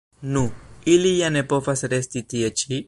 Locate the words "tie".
2.33-2.55